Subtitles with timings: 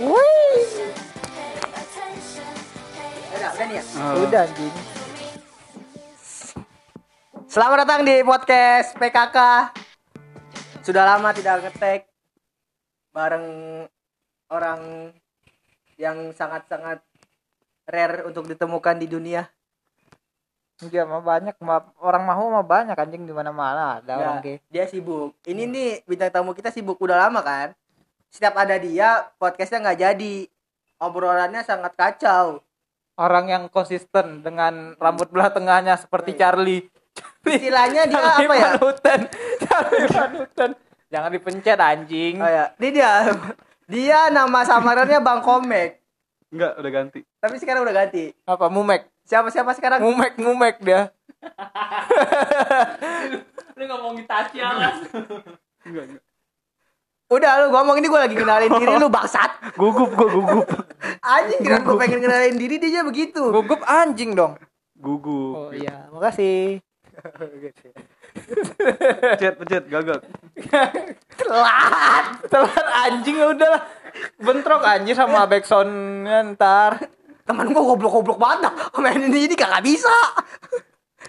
[0.00, 0.64] Wih.
[3.36, 3.84] Udah, udah nih ya.
[4.16, 4.74] Udah anjing.
[7.44, 9.38] Selamat datang di podcast PKK.
[10.80, 12.08] Sudah lama tidak ngetek
[13.12, 13.44] bareng
[14.48, 15.12] orang
[16.00, 17.04] yang sangat-sangat
[17.84, 19.52] rare untuk ditemukan di dunia.
[20.80, 24.84] Enggak mah banyak mah orang mau mah banyak anjing di mana-mana ada Ya, orang dia
[24.88, 25.36] sibuk.
[25.44, 27.76] Ini nih bintang tamu kita sibuk udah lama kan.
[28.30, 30.36] Setiap ada dia podcastnya nggak jadi.
[31.02, 32.62] Obrolannya sangat kacau.
[33.18, 36.86] Orang yang konsisten dengan rambut belah tengahnya seperti Charlie.
[37.42, 38.68] Istilahnya dia Charlie apa ya?
[38.78, 39.20] Panutan.
[39.66, 40.70] Charlie Panutan.
[41.10, 42.38] Jangan dipencet anjing.
[42.38, 43.12] Oh ya, ini dia.
[43.90, 45.98] Dia nama samarannya Bang Komek.
[46.54, 47.26] Enggak, udah ganti.
[47.42, 48.30] Tapi sekarang udah ganti.
[48.46, 49.10] Apa Mumek?
[49.26, 49.98] Siapa siapa sekarang?
[49.98, 51.10] Mumek Mumek dia.
[53.74, 54.94] lu ngomongin Tasya lah
[55.82, 56.22] Enggak, enggak.
[57.30, 59.62] Udah lu ngomong ini gue lagi kenalin diri lu bangsat.
[59.80, 60.66] Gugup gua gugup.
[61.22, 63.54] Anjing kira gue pengen kenalin diri dia begitu.
[63.54, 64.58] Gugup anjing dong.
[64.98, 65.54] Gugup.
[65.54, 66.82] Oh iya, makasih.
[69.20, 70.26] Pencet, pencet, gagak.
[71.38, 72.24] Telat.
[72.50, 73.82] Telat anjing ya udahlah.
[74.42, 76.98] Bentrok anjing sama backsoundnya ntar.
[77.46, 78.74] Temen gue goblok-goblok banget.
[78.98, 80.10] Main ini ini kagak bisa.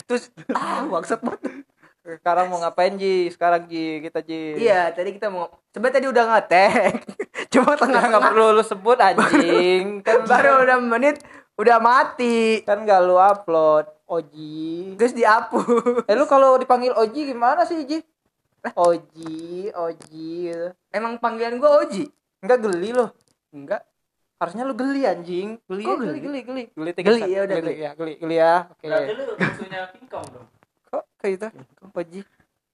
[0.09, 1.61] Terus ah bangsat banget.
[2.01, 3.29] Sekarang mau ngapain Ji?
[3.29, 4.57] Sekarang Ji, kita Ji.
[4.57, 6.93] Iya, tadi kita mau Sebenarnya tadi udah ngetek.
[7.53, 9.85] Cuma Nggak tengah-tengah nggak perlu lu sebut anjing.
[10.05, 11.21] kan baru udah menit
[11.61, 12.65] udah mati.
[12.65, 14.97] kan gak lu upload Oji.
[14.97, 16.09] Terus dihapus.
[16.09, 18.01] Eh lu kalau dipanggil Oji gimana sih Ji?
[18.73, 20.67] Oji, Oji gitu.
[20.89, 22.03] Emang panggilan gue Oji?
[22.41, 23.13] Enggak geli lo.
[23.53, 23.85] Enggak.
[24.41, 25.61] Harusnya lu geli anjing.
[25.69, 26.19] Geli, Kok geli, geli?
[26.19, 26.63] geli, geli.
[26.73, 27.29] Geli, tiga Geli, satu.
[27.29, 27.77] ya udah, geli, geli.
[27.77, 28.53] ya, geli, geli ya.
[28.67, 28.85] Oke.
[28.89, 30.47] berarti lu musuhnya King Kong dong
[31.21, 31.49] kayak itu?
[31.93, 32.21] Oji.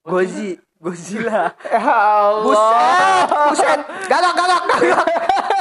[0.08, 1.52] Gozi, Godzilla.
[1.68, 2.40] Ya Allah.
[2.40, 3.80] Buset, buset.
[4.08, 4.32] Gagak.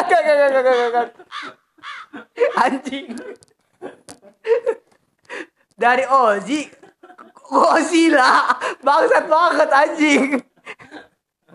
[0.08, 1.08] Gak, gak, gak, gak, gak, gak.
[2.64, 3.08] Anjing.
[5.76, 6.72] Dari Oji
[7.44, 8.56] Godzilla.
[8.80, 10.26] Bangsat banget anjing.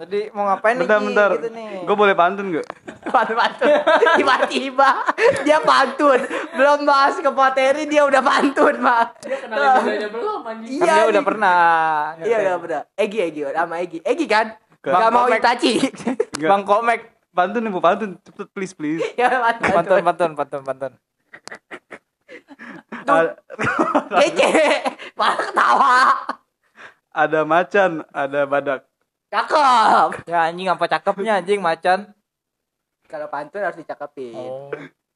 [0.03, 0.83] Jadi mau ngapain nih?
[0.83, 1.07] Bentar, Ji?
[1.07, 1.31] bentar.
[1.39, 1.87] Gitu nih.
[1.87, 2.67] Gue boleh pantun gak?
[3.15, 3.69] Pantun-pantun.
[4.19, 4.91] Tiba-tiba
[5.47, 6.21] dia pantun.
[6.59, 9.07] Belum bahas ke materi dia udah pantun, Pak.
[9.23, 11.59] dia kenalin gue aja belum anjing Iya, dia udah pernah.
[12.19, 12.83] Iya, udah bener.
[12.99, 13.99] Egi, Egi, sama Egi.
[14.03, 14.47] Egi kan?
[14.83, 14.91] Gak.
[14.91, 15.31] Gak mau.
[15.31, 15.73] Itachi.
[16.43, 17.01] Bang Komek.
[17.31, 18.11] Pantun nih, Bu, pantun.
[18.27, 18.99] Cepet, please, please.
[19.21, 19.71] ya, pantun.
[19.71, 20.93] Pantun, pantun, pantun, pantun.
[23.07, 23.39] A-
[24.19, 24.51] Kece.
[25.15, 25.95] Malah ketawa.
[27.13, 28.92] ada macan, ada badak.
[29.33, 30.29] Cakep.
[30.29, 32.13] Ya anjing apa cakepnya anjing macan.
[33.09, 34.37] Kalau pantun harus dicakepin.
[34.37, 34.69] Oh.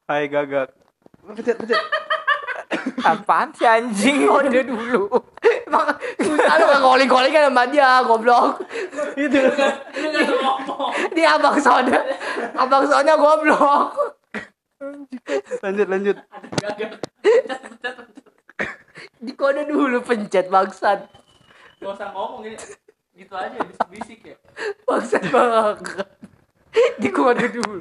[0.09, 0.73] Hai gagak.
[1.21, 1.77] Pencet, pencet.
[3.13, 4.25] Apaan sih anjing?
[4.25, 5.05] Kode dulu.
[5.69, 8.57] Emang susah lu gak calling-calling kan sama dia, goblok.
[9.13, 9.41] Itu.
[11.13, 11.99] Dia abang Sona.
[12.57, 14.17] Abang Sona goblok.
[15.61, 16.17] Lanjut, lanjut.
[19.21, 21.05] Di kode dulu pencet bangsat.
[21.77, 22.57] gak usah ngomong ini
[23.27, 24.35] gitu aja bisik-bisik ya
[24.83, 25.77] Bangsat banget.
[26.95, 27.77] Di kode dulu.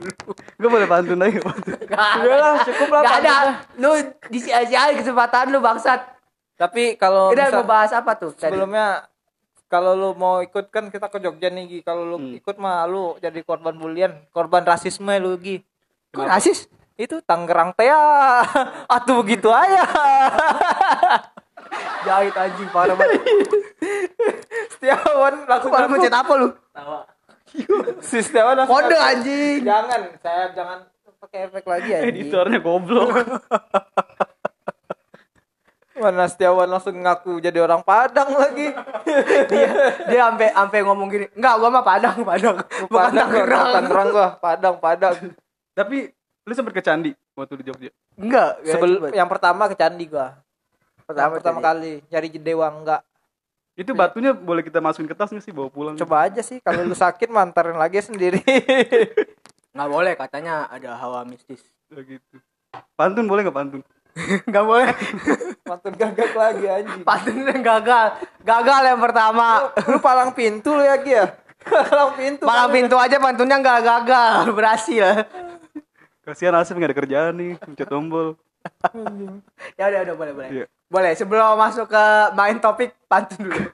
[0.56, 1.76] Gue boleh pantun lagi, pantun.
[1.78, 3.34] Gak Udah lah, cukup lah, Gak ada.
[3.76, 3.90] Lu
[4.26, 6.00] disia-siain kesempatan lu bangsat.
[6.54, 8.32] Tapi kalau Udah misal- mau bahas apa tuh?
[8.32, 8.50] tadi?
[8.50, 9.04] sebelumnya
[9.66, 11.78] kalau lu mau ikut kan kita ke Jogja nih Gi.
[11.82, 12.32] Kalau lu Hmm.
[12.34, 15.60] ikut mah lu jadi korban bulian, korban rasisme lu Gi.
[16.10, 16.64] Kok rasis?
[16.96, 18.00] Itu Tangerang teh ya.
[18.88, 19.84] Atuh begitu aja.
[22.06, 23.20] Jahit anjing parah banget.
[24.72, 26.48] Setiawan langsung Kalau pencet apa lu?
[26.70, 27.00] tawa
[28.08, 29.60] Si Setiawan langsung Kode anjing.
[29.62, 30.78] Jangan, saya jangan
[31.18, 32.08] pakai efek lagi anjing.
[32.14, 33.10] Editornya goblok.
[35.96, 38.68] Mana Setiawan langsung ngaku jadi orang Padang lagi.
[39.48, 39.68] dia
[40.04, 44.28] dia sampai sampai ngomong gini enggak gua mah padang padang bukan Padang Tangerang Tangerang gua,
[44.36, 45.14] Padang, Padang.
[45.72, 46.12] Tapi
[46.44, 47.90] lu sempet ke candi waktu di Jogja.
[48.12, 50.36] enggak Sebelum yang pertama ke candi gua.
[51.06, 51.62] Pertama candi?
[51.62, 53.02] kali nyari dewa enggak.
[53.72, 55.94] Itu batunya boleh kita masukin ke tas nggak sih bawa pulang?
[55.94, 58.40] Coba aja sih kalau lu sakit mantarin lagi sendiri.
[59.76, 62.40] nggak boleh katanya ada hawa mistis Ya gitu.
[62.96, 63.80] Pantun boleh nggak pantun?
[64.48, 64.88] nggak boleh
[65.62, 67.04] Mantun gagak lagi anjing.
[67.04, 68.06] pantun yang gagal
[68.40, 71.26] gagal yang pertama Lu palang pintu lu ya Gi ya?
[71.66, 72.42] Palang pintu.
[72.42, 75.28] malam pintu aja pantunnya nggak gagal berhasil
[76.24, 78.34] Kasihan Asif nggak ada kerjaan nih, mencet tombol.
[79.74, 80.66] ya udah udah boleh boleh Iya.
[80.86, 82.04] Boleh sebelum masuk ke
[82.38, 83.70] main topik pantun dulu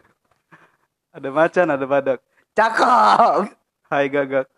[1.13, 2.19] Ada macan, ada badak.
[2.57, 3.53] cakep
[3.93, 4.49] Hai gagak.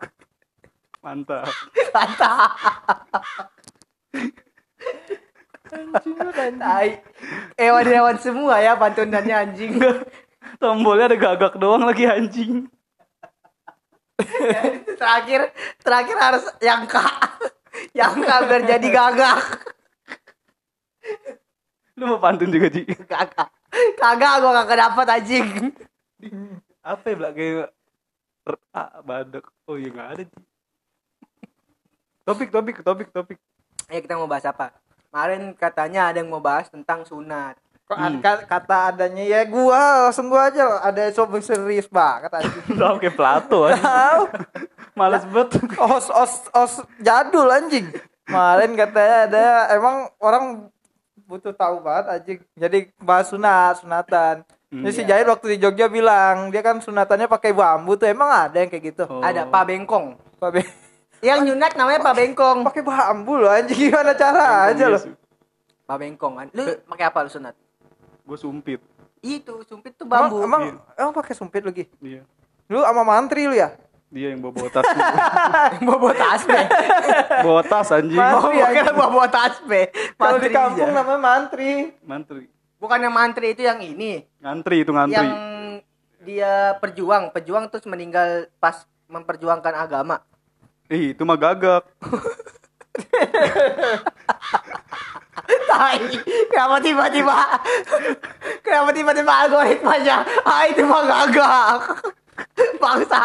[1.03, 1.51] Mantap.
[1.91, 2.55] mantap
[6.55, 6.89] Tai.
[7.59, 9.75] Hewan-hewan semua ya pantunannya anjing.
[10.61, 12.69] Tombolnya ada gagak doang lagi anjing.
[14.95, 15.51] terakhir
[15.83, 17.35] terakhir harus yang kak
[17.91, 19.54] yang biar jadi gagak
[21.95, 22.83] Lu mau pantun juga, Ji?
[23.11, 23.47] kagak
[23.95, 25.47] kagak gua kagak dapat anjing
[26.81, 27.31] Apa ya, Blak?
[27.33, 27.69] Kayak...
[28.45, 29.45] R- A, badak.
[29.63, 30.35] Oh iya, nggak ada, Ji.
[32.23, 33.37] Topik, topik, topik, topik.
[33.85, 34.73] ya kita mau bahas apa
[35.05, 37.53] kemarin katanya ada yang mau bahas tentang sunat
[37.85, 40.81] Kok ka- kata adanya ya gua langsung gua aja loh.
[40.81, 42.65] ada sobat serius banget anjing.
[42.73, 44.25] Udah kayak Plato aja.
[44.91, 45.61] Males banget.
[45.77, 47.85] os os os jadul anjing.
[48.25, 50.65] Kemarin katanya ada emang orang
[51.25, 52.39] butuh tahu banget anjing.
[52.53, 54.35] Jadi bahas sunat, sunatan.
[54.67, 58.05] Hmm, Ini si Jair waktu di Jogja bilang, dia kan sunatannya pakai bambu tuh.
[58.05, 59.03] Emang ada yang kayak gitu?
[59.05, 59.21] Oh.
[59.21, 60.73] ada Pak Bengkong Pak Be-
[61.21, 65.01] yang nyunat namanya Pak Bengkong pakai bambu loh anjing gimana cara aja loh.
[65.83, 67.55] Pak Bengkong kan lu pakai apa lu sunat
[68.21, 68.81] Gue sumpit.
[69.19, 70.73] itu sumpit tuh Emang, bambu emang, Iya.
[70.99, 71.85] emang pakai sumpit lagi?
[71.97, 72.21] Iya.
[72.65, 73.73] Lu sama mantri lu ya?
[74.15, 74.85] Dia yang bawa bawa tas.
[75.85, 76.59] bawa bawa tasbe
[77.43, 78.15] bawa tas anjing.
[78.15, 79.81] Mas- oh Iya, kira bawa bawa tasbe
[80.15, 80.95] Kalau di kampung aja.
[80.95, 81.91] namanya mantri.
[82.01, 82.43] Mantri.
[82.75, 85.17] bukan yang mantri itu yang ini Ngantri itu ngantri.
[85.17, 85.31] yang
[86.21, 90.23] dia perjuang pejuang terus meninggal pas memperjuangkan agama
[90.85, 91.81] Ih, itu mah gagak.
[95.65, 95.99] Tai,
[96.47, 97.35] kenapa tiba-tiba
[98.61, 101.75] kenapa tiba-tiba algoritmanya ah itu mah gagak
[102.77, 103.23] bangsa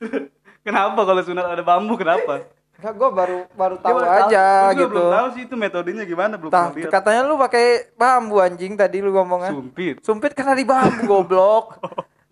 [0.66, 2.44] Kenapa kalau sunat ada bambu kenapa?
[2.76, 4.20] Enggak, gua baru baru tahu baru tahu.
[4.28, 4.88] aja juga gitu.
[4.88, 6.88] belum tahu sih itu metodenya gimana belum Tah, lihat.
[6.88, 9.52] katanya lu pakai bambu anjing tadi lu ngomongnya.
[9.52, 9.94] Sumpit.
[10.00, 11.76] Sumpit karena di bambu goblok.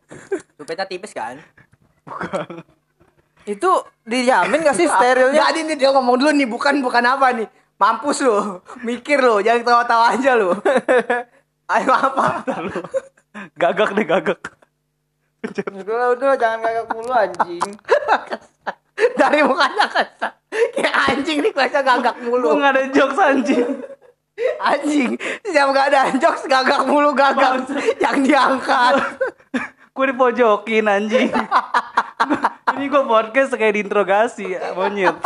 [0.57, 1.37] Sumpitnya tipis kan
[3.45, 3.71] Itu
[4.03, 5.41] dijamin gak sih sterilnya?
[5.49, 9.65] jadi nih dia ngomong dulu nih bukan bukan apa nih mampus lu mikir lu jangan
[9.65, 10.53] tawa-tawa aja lu
[11.77, 12.45] ayo apa
[13.55, 14.41] Gagak deh gagak.
[15.47, 17.67] Udah udah jangan gagak mulu anjing.
[19.21, 20.31] dari mukanya kesel
[20.75, 23.69] kayak anjing nih kelasnya gagak mulu nggak ada jokes anjing.
[24.63, 27.67] anjing setiap gak ada jokes gagak mulu gagak
[27.99, 28.95] yang diangkat
[29.99, 31.27] Gue dipojokin anjing.
[32.79, 35.19] Ini gue podcast kayak diinterogasi monyet.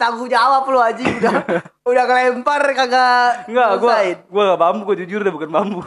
[0.00, 1.36] tanggung jawab lu anjing udah
[1.84, 5.84] udah kelempar kagak Enggak, gue gue gak bambu, gue jujur deh bukan bambu.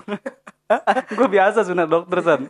[1.17, 2.41] gue biasa sunat dokter san.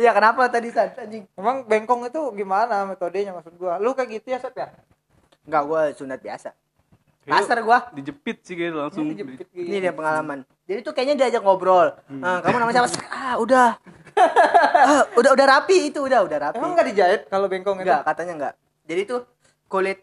[0.00, 1.28] Iya kenapa tadi San anjing?
[1.36, 3.76] Emang bengkong itu gimana metodenya maksud gua?
[3.76, 4.72] Lu kayak gitu ya, Sep ya?
[5.44, 6.56] Enggak gua sunat biasa.
[7.22, 7.92] Kasar gua.
[7.94, 9.06] Dijepit sih kayak langsung.
[9.12, 9.68] Dijepit gitu.
[9.68, 10.42] Ini dia pengalaman.
[10.66, 11.92] Jadi tuh kayaknya diajak ngobrol.
[12.24, 13.04] Ah, kamu namanya siapa?
[13.12, 13.76] Ah, udah.
[14.16, 16.56] Ah, udah udah rapi itu, udah udah rapi.
[16.58, 17.86] Emang enggak dijahit kalau bengkong itu?
[17.86, 18.54] Enggak, katanya enggak.
[18.88, 19.20] Jadi tuh
[19.68, 20.00] kulit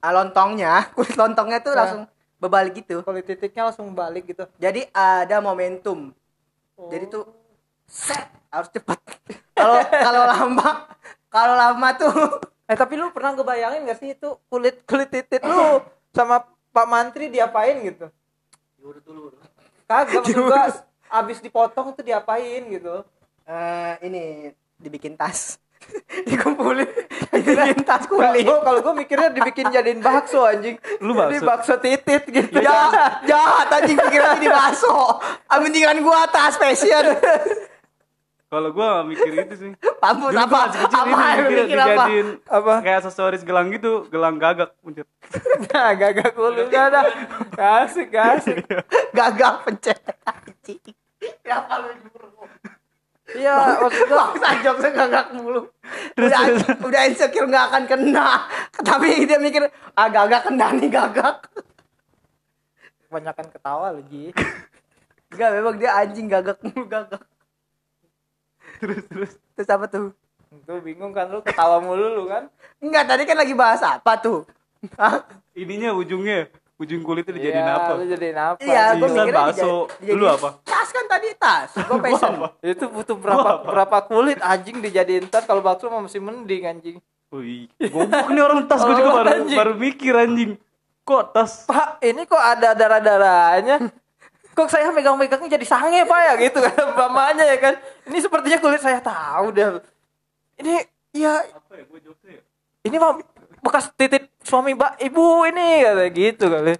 [0.00, 1.78] ah, lontongnya, kulit lontongnya tuh Nah.
[1.84, 2.02] langsung
[2.36, 3.00] berbalik gitu.
[3.02, 4.44] Kalau titiknya langsung balik gitu.
[4.60, 6.12] Jadi ada momentum.
[6.88, 7.24] Jadi tuh
[7.88, 8.98] set harus cepat.
[9.56, 10.68] Kalau kalau lama,
[11.32, 12.12] kalau lama tuh
[12.66, 15.78] Eh tapi lu pernah ngebayangin gak sih itu kulit kulit titik lu
[16.10, 16.42] sama
[16.74, 18.10] Pak Mantri diapain gitu?
[19.86, 20.66] Kagak maksud gua
[21.06, 23.06] abis dipotong tuh diapain gitu.
[23.46, 24.50] eh ini
[24.82, 25.62] dibikin tas.
[26.28, 26.88] Dikumpulin,
[27.30, 28.42] dibikin tas kulit.
[28.42, 30.76] Gua kalau gua mikirnya dibikin jadiin bakso anjing.
[30.98, 31.46] Lu Jadi bakso?
[31.46, 32.58] bakso titit gitu.
[32.58, 35.20] jahat, jahat anjing pikiran di baso.
[35.50, 37.14] Mendingan gua tas fashion.
[38.46, 39.72] Kalau gue mikir itu sih.
[39.98, 40.46] Mampus Dulu apa?
[40.46, 41.82] gua masih kecil Apa ini mikir mikir apa?
[41.90, 42.74] dijadiin Apa?
[42.78, 45.02] kayak aksesoris gelang gitu, gelang gagak muncul.
[45.66, 47.00] Nah, gagak kulit gak ada.
[47.52, 48.62] Kasih, kasih.
[49.10, 49.98] Gagak pencet.
[50.22, 50.94] Anjing.
[51.42, 52.46] Kenapa lu nyuruh?
[53.34, 55.66] Iya, maksud gua Bangsa jokesnya gagak mulu.
[56.14, 56.40] Udah,
[56.78, 58.46] udah insecure nggak akan kena.
[58.86, 59.66] Tapi dia mikir,
[59.98, 61.42] ah gagak kena nih gagak.
[63.06, 64.30] kebanyakan ketawa lu, Ji.
[65.34, 67.22] Enggak, memang dia anjing gagak mulu gagak.
[68.78, 69.32] terus terus.
[69.58, 70.14] Terus apa tuh?
[70.62, 72.46] Tuh bingung kan lu ketawa mulu lu kan?
[72.78, 74.46] Enggak, tadi kan lagi bahas apa tuh?
[74.94, 75.26] Hah?
[75.56, 77.90] Ininya ujungnya, ujung kulitnya dijadiin Iya, apa?
[77.92, 78.58] Lu jadiin apa?
[78.58, 79.72] Iya, gue mikirnya bakso.
[80.02, 80.48] Lu apa?
[80.62, 81.70] Tas kan tadi tas.
[81.74, 82.32] Gue fashion.
[82.60, 86.96] Itu butuh berapa berapa kulit anjing dijadiin tas kalau bakso mah masih mending anjing.
[87.26, 89.58] Wih, goblok nih orang tas gue juga Oh, baru anjing.
[89.58, 90.50] baru mikir anjing.
[91.02, 91.64] Kok tas?
[91.64, 93.76] Pak, ini kok ada darah-darahnya?
[94.52, 97.74] Kok saya megang-megangnya jadi sange pak ya gitu kan mamanya ya kan?
[98.04, 99.80] Ini sepertinya kulit saya tahu deh.
[100.56, 100.80] Ini
[101.12, 101.84] ya Apa ya?
[101.84, 102.42] Gue jokesnya ya?
[102.84, 103.18] ini mah
[103.66, 106.74] bekas titik suami mbak ibu ini kata gitu kali.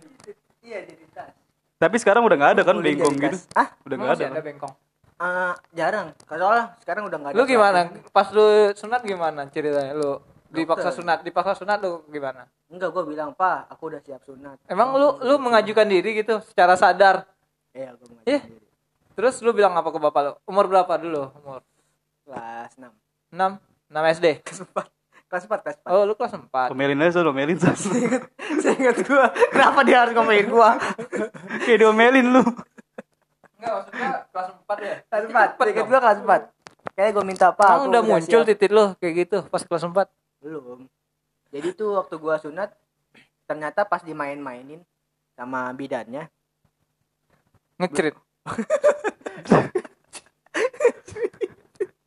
[0.62, 1.30] Iya, jadi tas.
[1.76, 3.36] Tapi sekarang udah nggak ada kan Boleh bengkong gitu?
[3.52, 4.32] Ah, Udah nggak masih ada.
[4.32, 4.44] kan?
[4.44, 4.74] bengkong.
[5.16, 6.06] Ah, jarang.
[6.22, 7.38] Soalnya sekarang udah nggak ada.
[7.38, 7.80] Lu gimana?
[7.88, 8.10] pelatih.
[8.10, 10.12] Pas lu sunat gimana ceritanya lu?
[10.46, 10.98] Dipaksa Dokter.
[11.02, 12.46] sunat, dipaksa sunat lu gimana?
[12.66, 14.56] Enggak, gue bilang, Pak, aku udah siap sunat.
[14.64, 17.26] Emang lu lu mengajukan diri gitu secara sadar?
[17.70, 18.42] Iya, gue mengajukan Ih.
[18.42, 18.64] diri.
[19.12, 20.32] Terus lu bilang apa ke bapak lu?
[20.44, 21.28] Umur berapa dulu?
[21.34, 21.60] Umur
[22.24, 22.88] Kelas 6.
[23.30, 23.58] 6?
[23.88, 24.26] 6 SD?
[24.42, 24.95] Kelas 4.
[25.36, 26.72] Kelas 4 kelas 4 Oh, lu kelas 4.
[26.72, 27.76] Omelin aja soal omelin San.
[27.76, 30.80] saya ingat gua kenapa dia harus ngomongin gua
[31.60, 32.42] Kayak diomelin lu.
[33.56, 34.94] Enggak, maksudnya kelas 4 ya.
[35.04, 38.70] kelas 4 saya ingat gua kelas 4 kayak gua minta apa Emang udah muncul titik
[38.72, 40.08] lu kayak gitu pas kelas 4.
[40.40, 40.88] belum
[41.52, 42.72] jadi tuh waktu gua sunat
[43.44, 44.80] ternyata pas dimain-mainin
[45.36, 46.26] sama bidannya
[47.76, 48.16] Ngecerit.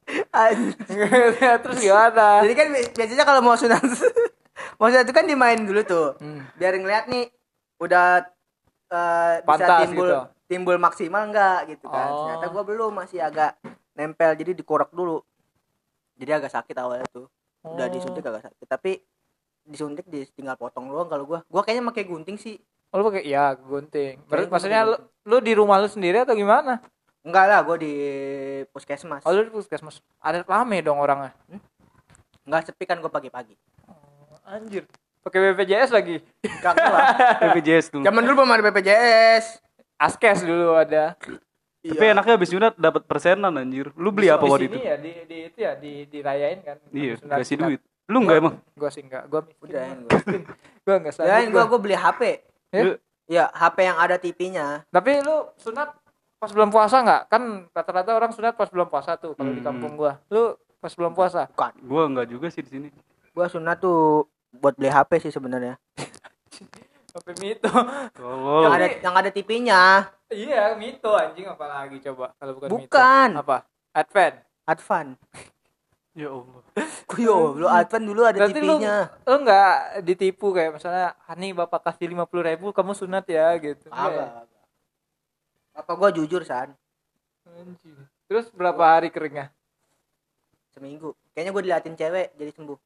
[1.63, 2.41] Terus gimana?
[2.41, 3.81] jadi kan bi- biasanya kalau mau sunat
[4.79, 6.43] mau sunat itu kan dimain dulu tuh Hmm.
[6.55, 7.29] biar ngeliat nih
[7.77, 8.25] udah
[8.89, 10.19] eh, bisa timbul gitu.
[10.45, 12.17] timbul maksimal enggak gitu kan Oh.
[12.25, 13.55] ternyata gua belum masih agak
[13.93, 15.21] nempel jadi dikorek dulu
[16.15, 17.29] jadi agak sakit awalnya tuh
[17.61, 17.91] udah Oh.
[17.91, 18.91] disuntik agak sakit tapi
[19.61, 22.57] disuntik di tinggal potong doang kalau gua gua kayaknya pakai gunting sih
[22.89, 24.17] Oh, lu pakai ya gunting.
[24.25, 26.81] Kayaknya maksudnya lu, lu di rumah lu sendiri atau gimana?
[27.21, 27.93] Enggak lah gua di
[28.67, 29.99] puskesmas Oh, lu di puskesmas.
[30.17, 31.35] Ada rame dong orangnya.
[32.43, 33.53] enggak sepi kan gua pagi-pagi
[34.43, 34.89] Anjir.
[35.19, 36.17] Pakai BPJS lagi.
[36.41, 36.99] enggak gua
[37.45, 38.03] BPJS dulu.
[38.03, 39.45] zaman dulu belum ada BPJS
[39.95, 41.19] Askes dulu ada.
[41.79, 43.91] Tapi enaknya habis sunat dapat persenan anjir.
[43.93, 44.79] Lu beli apa di waktu sini itu?
[44.81, 46.75] ya di, di itu ya di dirayain kan.
[46.89, 47.79] Iya, kasih duit.
[48.05, 48.55] Lu enggak emang?
[48.73, 49.27] Gua sih enggak.
[49.27, 49.59] Gua miskin.
[49.61, 49.95] udah mah.
[50.01, 50.19] gua
[50.81, 51.35] Gua enggak ya sanggup.
[51.45, 51.63] gua gua.
[51.67, 52.21] gua beli HP
[52.69, 52.81] Ya?
[52.85, 55.98] Lu- ya HP yang ada TV-nya Tapi lu sunat
[56.39, 57.21] pas bulan puasa enggak?
[57.27, 59.67] Kan rata-rata orang sunat pas bulan puasa tuh kalau di Hmm.
[59.69, 60.17] kampung gua.
[60.27, 61.45] Lu pas bulan puasa?
[61.47, 62.87] bukan Gua enggak juga sih di sini.
[63.29, 65.77] gua sunat tuh buat beli HP sih sebenarnya
[67.11, 67.69] Apa mito?
[68.17, 68.63] Oh.
[68.63, 69.81] yang ada yang ada TV-nya
[70.29, 72.81] iya, mito anjing apalagi coba kalau bukan, mito.
[72.85, 73.29] Bukan.
[73.35, 73.57] Apa?
[73.91, 74.35] Advent.
[74.63, 75.07] Advan
[76.15, 76.61] Ya Allah.
[77.15, 78.95] Yo, lu Advan dulu ada Berarti lu, TV-nya.
[79.23, 83.87] lu nggak ditipu kayak misalnya Hani bapak kasih lima puluh ribu kamu sunat ya gitu
[83.89, 84.48] Agak.
[85.79, 86.75] Apa gua jujur san
[87.47, 87.95] Anjing.
[88.27, 89.49] terus berapa hari keringnya
[90.69, 91.15] seminggu.
[91.33, 92.79] Kayaknya gua diliatin cewek jadi sembuh.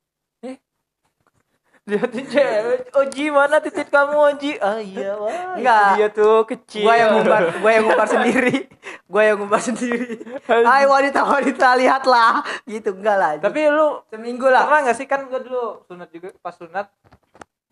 [1.83, 5.99] liatin cewek Oji mana titik kamu Oji ah iya wah Enggak.
[5.99, 8.55] dia tuh kecil Gua yang ngumbar, gua yang ngumbar sendiri.
[9.03, 10.15] Gua yang ngumbar sendiri.
[10.47, 12.39] Hai wanita-wanita lihatlah.
[12.63, 13.31] Gitu enggak lah.
[13.35, 14.63] tapi lu seminggu lah.
[14.63, 16.87] pernah nggak sih kan gua dulu sunat juga pas sunat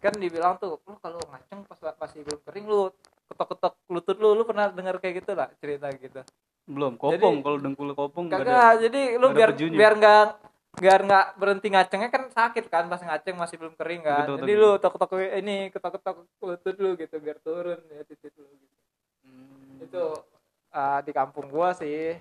[0.04, 2.92] kan dibilang tuh lu kalau ngaceng pas masih belum kering lu
[3.42, 6.22] ketok-ketok lutut lu lu pernah dengar kayak gitu lah cerita gitu
[6.70, 8.54] Belum, kopong kalau dengkul kopong enggak ada.
[8.54, 9.78] Kagak, jadi lu biar pejunya.
[9.82, 10.26] biar nggak
[10.72, 14.24] biar nggak berhenti ngacengnya kan sakit kan pas ngaceng masih belum kering kan.
[14.24, 14.72] Betul, jadi betul.
[14.72, 18.78] lu tok tok ini ketok ketok lutut lu gitu biar turun ya titik lu gitu.
[19.26, 19.84] Hmm.
[19.84, 20.04] Itu
[20.72, 22.16] ah, di kampung gua sih.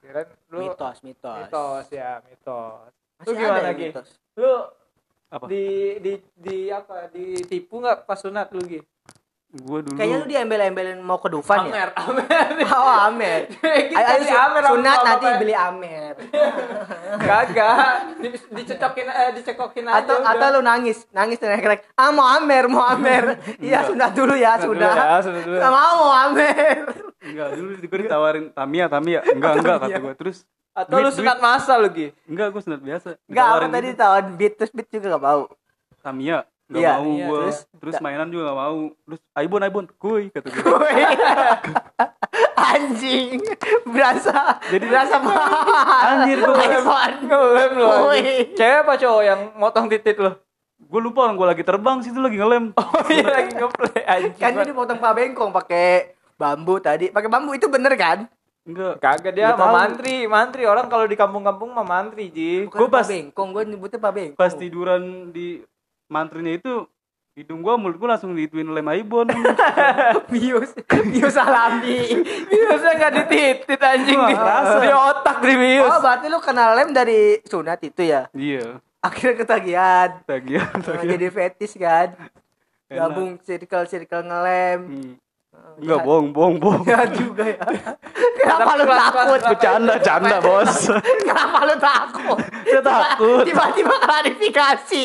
[0.00, 1.38] Kirain lu mitos, mitos.
[1.46, 2.90] mitos ya, mitos.
[3.20, 4.08] Masih Lu gimana, ada ya mitos.
[4.34, 4.52] Lu
[5.26, 5.44] Apa?
[5.46, 5.66] di
[6.02, 7.06] di di apa?
[7.12, 8.80] Ditipu nggak pas sunat lu Gi?
[9.46, 11.86] Gua dulu Kayaknya lu diembel-embelin mau ke Dufan ya?
[11.86, 12.66] Amer, Amer.
[12.66, 13.40] Oh, Amer.
[13.94, 16.12] Kita Ayo, ayo Amer sama sunat nanti beli Amer.
[17.28, 17.76] Kagak,
[18.18, 20.02] di, dicecokin eh, dicekokin aja.
[20.02, 20.32] atau udah.
[20.34, 24.66] atau lu nangis nangis teriak ah mau Amer mau Amer iya sunat dulu ya Sunat
[24.66, 25.56] dulu sudah ya, sunat dulu.
[25.56, 26.76] nggak mau mau Amer
[27.22, 29.20] enggak dulu gue ditawarin Tamia, Tamia.
[29.24, 30.14] Enggak, enggak kata gua.
[30.14, 30.36] Terus
[30.72, 32.08] Atau lu sunat masa lu Gi?
[32.28, 33.08] Enggak, gua sunat biasa.
[33.24, 33.98] nggak apa Ditawarin tadi gitu.
[33.98, 35.40] tawan beat terus beat juga nggak mau
[36.02, 37.36] Tamia Gak Iya, mau iya, gua.
[37.40, 37.56] terus?
[37.78, 38.78] Terus, mainan juga gak mau.
[38.90, 40.66] Terus Aibon Aibon, kuy kata gue.
[42.66, 43.38] anjing
[43.86, 46.56] berasa Jadi- berasa mahal Anjir, gua
[47.70, 47.84] lu.
[48.02, 48.18] Woi.
[48.18, 48.46] anjing.
[48.52, 50.32] Cewek apa cowok yang motong titik lu?
[50.76, 52.70] gue lupa orang gue lagi terbang situ lagi ngelem.
[52.76, 54.36] Oh iya lagi ngeplay anjing.
[54.36, 58.26] kan dia dipotong pak bengkong pakai bambu tadi pakai bambu itu bener kan
[58.62, 58.98] Enggak.
[58.98, 59.72] Kagak dia Nggak tahu.
[59.72, 62.66] mantri, mantri orang kalau di kampung-kampung mah mantri, Ji.
[62.66, 65.62] Gua pas- pak bengkong gue nyebutnya pak bengkong Pas tiduran di
[66.06, 66.86] mantrinya itu
[67.32, 69.28] hidung gua mulut gua langsung diituin lem Aibon.
[70.32, 70.72] bius
[71.04, 74.78] bius alami Biasa enggak dititit anjing di, Rasa.
[74.78, 75.84] di otak di bius.
[75.86, 78.80] oh berarti lu kenal lem dari sunat itu ya iya.
[78.98, 81.12] akhirnya ketagihan Tagihan, Nah, tagihan.
[81.12, 82.08] jadi fetish kan
[82.86, 82.96] Enak.
[82.96, 85.12] gabung circle circle ngelem Hmm.
[85.76, 86.84] Enggak bohong, bohong, bohong.
[86.92, 87.60] ya juga ya
[88.40, 90.88] kenapa lu takut Bercanda, canda, Bos.
[91.20, 93.44] kenapa lu takut Saya takut.
[93.44, 95.04] tiba-tiba klarifikasi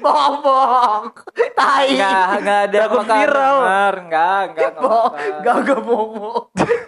[0.00, 1.12] bohong
[1.52, 3.56] tai Enggak, enggak ada makan viral.
[3.60, 4.40] Enggak, enggak.
[4.48, 5.42] enggak bohong makan.
[5.44, 6.44] gak gak bohong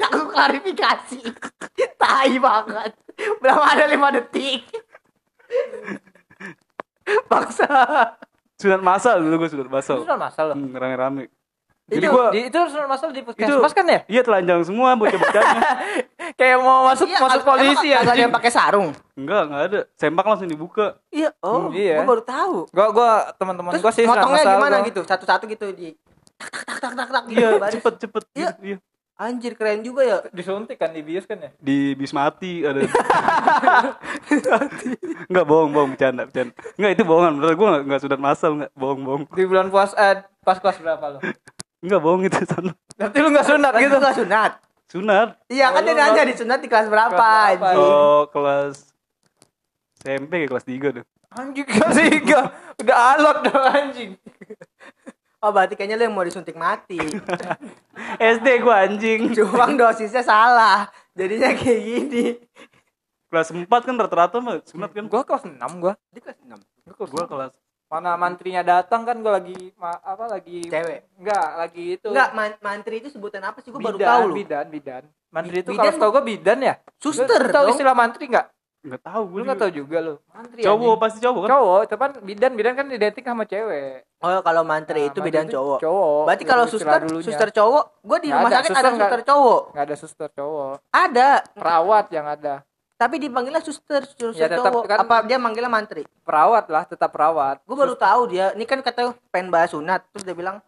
[0.08, 1.20] aku klarifikasi
[2.00, 2.92] tai banget
[3.44, 4.64] belum ada lima detik
[7.28, 7.68] bangsa
[8.58, 10.02] Sunat masal dulu gua sunat masal.
[10.02, 10.50] Sunat masal.
[10.50, 11.30] Hmm, rame-rame.
[11.88, 14.00] Jadi Itu, gua di, itu masal di puskesmas kan ya?
[14.04, 15.60] Iya telanjang semua bocah-bocahnya.
[16.38, 18.04] Kayak mau masuk Iya, masuk emang polisi ya.
[18.04, 19.80] ada yang pakai sarung Enggak, enggak ada.
[19.94, 21.00] Sempak langsung dibuka.
[21.08, 21.96] iya oh Hmm, iya.
[21.96, 24.86] gua baru tahu Gua gua teman-teman gua sih motongnya gimana gua.
[24.86, 25.00] gitu?
[25.02, 25.96] Satu-satu gitu di
[26.36, 27.40] tak tak tak tak tak tak gitu.
[27.40, 27.74] Iya, baris.
[27.74, 28.50] cepet-cepet Iya.
[28.52, 28.62] gitu.
[28.62, 28.76] Iya.
[29.18, 30.16] Anjir keren juga ya.
[30.28, 31.50] Disuntik kan di bius kan ya?
[31.58, 32.84] di Bismati ada
[35.24, 38.70] Enggak bohong bohong bercanda bercanda Enggak itu bohongan menurut gue enggak, enggak sunat masal enggak
[38.74, 41.18] bohong bohong Di bulan puasa eh, pas kelas berapa lo?
[41.78, 43.86] Enggak bohong itu sana Berarti lu gak sunat gitu?
[43.86, 44.52] itu gak sunat.
[44.88, 47.66] sunat Iya kan Oh, dia lu nanya di sunat di kelas berapa Kelas berapa?
[47.70, 47.92] anjing.
[47.94, 48.74] oh kelas
[49.98, 52.40] SMP kelas 3 tuh Anjing kelas tiga.
[52.78, 54.10] Udah alot dong anjing.
[55.38, 56.96] Oh berarti kayaknya lu yang mau disuntik mati.
[58.32, 60.88] SD gue anjing Cuma dosisnya salah.
[61.12, 62.24] Jadinya kayak gini.
[63.28, 65.94] kelas 4 kan rata-rata mah sunat kan Gua kelas 6 gua.
[66.08, 66.56] Di kelas 6.
[66.88, 67.52] gue kelas
[67.88, 71.08] Mana mantrinya datang kan gua lagi ma- apa lagi Cewek.
[71.16, 72.08] Enggak, lagi itu.
[72.12, 73.72] Enggak, man- mantri itu sebutan apa sih?
[73.72, 74.34] Gue baru bidan, tahu lu.
[74.36, 75.02] bidan, bidan.
[75.28, 76.74] Mantri itu Bidan kalau tau gua bidan ya.
[77.00, 78.52] Suster tahu istilah mantri enggak?
[78.78, 80.14] Enggak tahu gue Lu enggak tahu juga lu.
[80.30, 81.02] Mantri cowok anjing.
[81.02, 84.04] pasti cowok kan Cowok, itu kan bidan, bidan kan identik sama cewek.
[84.20, 85.78] Oh, kalau mantri Nah, itu mantri bidan itu cowok.
[85.80, 86.22] Cowok.
[86.28, 87.24] Berarti kalau suster, dulunya.
[87.24, 89.60] suster cowok, gue di rumah ada, sakit suster ada suster cowok.
[89.72, 90.74] Enggak ada suster cowok.
[90.92, 92.54] Ada, Perawat yang ada.
[92.98, 94.84] Tapi dipanggilnya suster, suster Ya, tetap cowok.
[94.84, 96.02] kan- Apa dia manggilnya mantri?
[96.20, 97.62] Perawat lah, tetap perawat.
[97.62, 98.50] Gue baru tahu dia.
[98.52, 100.58] Ini kan kata pengen bahas sunat, terus dia bilang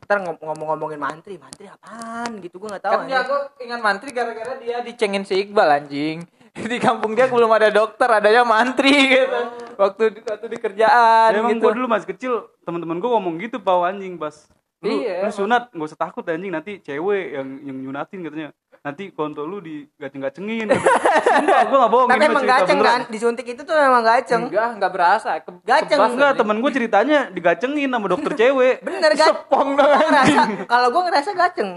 [0.00, 2.94] ntar ngom- ngomong-ngomongin mantri, mantri apaan gitu gue nggak tahu.
[2.94, 6.22] Kan dia aku ingat mantri gara-gara dia dicengin si Iqbal anjing.
[6.70, 9.38] Di kampung dia belum ada dokter, adanya mantri gitu.
[9.76, 11.66] Waktu waktu di kerjaan Ya, emang gitu.
[11.66, 14.46] gue dulu masih kecil teman-teman gue ngomong gitu pau anjing pas
[14.78, 18.48] lu, Iya, lu sunat nggak usah takut anjing nanti cewek yang yang nyunatin katanya
[18.78, 22.92] nanti kontol lu digaceng-gacengin Sumpah gue gak bohong Tapi emang gaceng beneran.
[23.00, 23.00] kan?
[23.08, 24.42] Disuntik itu tuh emang gaceng.
[24.46, 25.30] Enggak, enggak berasa.
[25.38, 25.98] Ke, Gaceng.
[25.98, 29.28] kebas, Enggak temen gue ceritanya digacengin sama dokter cewek Bener gak?
[29.28, 31.70] Sepong dong Gua ngerasa, kalau gue ngerasa gaceng.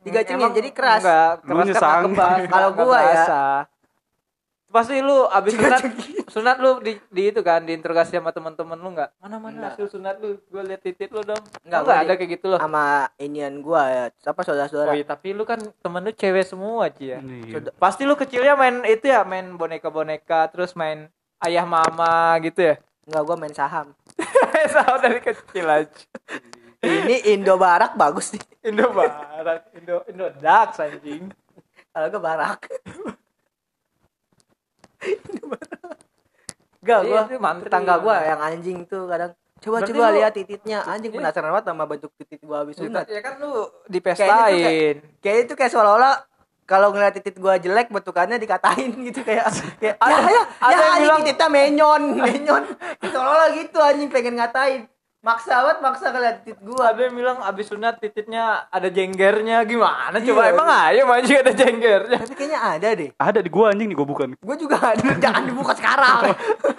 [0.00, 1.00] Digacengin Emang jadi keras.
[1.00, 2.38] Enggak, keras karena kebas.
[2.46, 3.24] Kalau gua ya.
[4.74, 5.82] Pasti lu abis sunat,
[6.34, 9.14] sunat lu di, di itu kan diinterogasi sama teman-teman lu enggak?
[9.22, 9.70] Mana mana Enggak.
[9.78, 10.34] hasil sunat lu?
[10.50, 11.38] Gua lihat titit lu dong.
[11.62, 12.58] Enggak, Enggak, gua ada kayak gitu loh.
[12.58, 14.90] Sama inian gue ya, apa saudara-saudara.
[14.90, 17.22] Oh iya, tapi lu kan temen lu cewek semua, Ci ya.
[17.22, 17.70] Iya.
[17.78, 21.06] Pasti lu kecilnya main itu ya, main boneka-boneka, terus main
[21.46, 22.74] ayah mama gitu ya.
[23.06, 23.94] Enggak, gue main saham.
[24.74, 26.02] Sama dari kecil aja.
[26.82, 28.42] Ini Indo Barak bagus nih.
[28.74, 31.30] Indo Barat, Indo Indo Dax anjing.
[31.94, 32.58] Kalau gue Barak.
[36.84, 39.32] Enggak, Iya, gue itu tetangga gue yang anjing tuh kadang.
[39.56, 41.18] Coba Berarti coba lu- lihat tititnya anjing Iya.
[41.18, 44.96] penasaran banget sama bentuk titit gue habis sunat Ya kan lu Kayaknya dipestain.
[45.18, 46.14] kayak itu kayak seolah-olah
[46.64, 50.96] kalau ngeliat titit gua jelek bentukannya dikatain gitu kayak kayak ya ya ada ya yang
[50.98, 52.62] bilang- tititnya menyon menyon.
[53.00, 54.84] Seolah-olah gitu anjing pengen ngatain
[55.24, 56.92] maksa banget maksa ngeliat titit gua.
[56.92, 59.64] Ada yang bilang abis sunat tititnya ada jenggernya.
[59.64, 60.20] Gimana?
[60.20, 60.28] Iya.
[60.28, 62.18] Coba emang ayo anjing ada jenggernya.
[62.20, 63.10] tapi kayaknya ada deh.
[63.16, 64.28] Ada di gua anjing nih gua bukan.
[64.38, 65.08] Gua juga ada.
[65.16, 66.36] Jangan dibuka sekarang.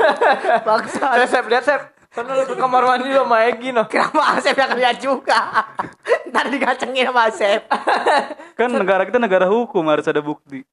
[0.69, 1.05] Maksa.
[1.17, 1.81] Ada Sep, lihat Sep.
[2.15, 3.83] Sana lu ke kamar mandi lu sama Egi noh.
[3.91, 5.67] kenapa Asep yang lihat juga.
[6.31, 7.67] Ntar dikacengin sama Asep.
[8.55, 10.63] Kan negara kita negara hukum harus ada bukti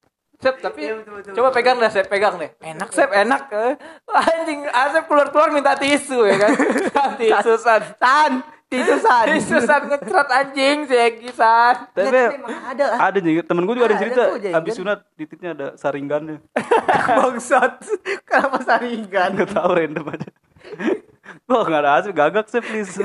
[0.43, 1.57] Sep, tapi Iya, betul, betul, coba betul.
[1.57, 2.49] pegang deh Sep, pegang deh.
[2.59, 3.41] Enak Sep, enak.
[3.49, 3.73] Eh.
[4.05, 6.51] Anjing, Asep keluar-keluar minta tisu ya kan.
[7.19, 7.81] tisu san.
[7.95, 8.31] san
[8.67, 11.85] tidur san Tisu san ngecrat anjing si Egi san.
[11.93, 15.49] tapi tapi ada lah ada nih temen gua juga ada Ada cerita habis sunat titiknya
[15.53, 16.41] ada saringannya
[17.21, 17.85] bangsat
[18.25, 20.29] kenapa saringan nggak tahu random aja
[21.45, 22.97] Wah nggak ada asli gagak sih please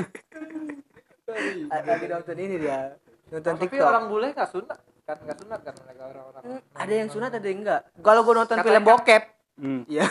[1.69, 2.97] lagi nonton ini dia
[3.29, 4.77] nonton Tapi TikTok orang bule nggak sunat
[5.09, 6.41] kan nggak sunat kan mereka orang-orang.
[6.43, 9.23] Hmm, ada yang sunat ada yang enggak kalau gue nonton Katanya film kan- bokep
[9.57, 9.81] hmm.
[9.89, 10.05] ya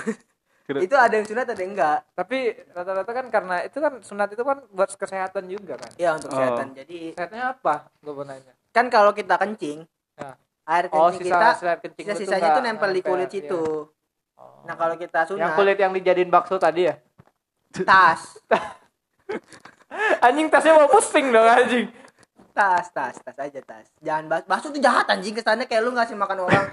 [0.61, 4.29] Kira- itu ada yang sunat ada yang enggak Tapi rata-rata kan karena itu kan sunat
[4.29, 5.91] itu kan buat kesehatan juga kan.
[5.95, 6.35] ya untuk Oh.
[6.35, 7.75] kesehatan jadi Sehatnya apa?
[7.99, 8.53] Gue mau nanya.
[8.69, 10.35] kan kalau kita kencing Ya.
[10.67, 13.35] air Oh, kencing sisa kita sisa kencing lu sisa-sisanya nggak tuh nempel di kulit iya.
[13.39, 13.63] situ
[14.35, 14.63] Oh.
[14.63, 16.95] nah kalau kita yang sunat kulit yang dijadiin bakso tadi ya?
[17.81, 18.39] tas
[20.21, 21.89] Anjing tasnya mau pusing dong anjing.
[22.59, 23.87] Tas tas tas aja tas.
[24.03, 26.67] Jangan bas bakso tuh jahat anjing kesannya kayak lu ngasih makan orang.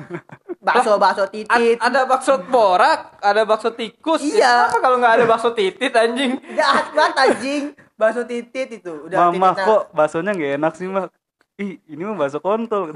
[0.65, 1.77] Bakso bakso titit.
[1.77, 4.25] ada bakso borak, ada bakso tikus.
[4.25, 4.73] Iya.
[4.73, 6.41] Apa kalau nggak ada bakso titit anjing?
[6.57, 7.63] jahat banget anjing.
[7.93, 11.13] Bakso titit itu udah mama kok baksonya nggak enak sih mak
[11.61, 12.89] ih ini mah bakso kontol.